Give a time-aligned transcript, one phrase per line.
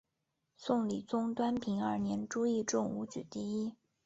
[0.57, 3.75] 宋理宗端平二年朱熠中武举第一。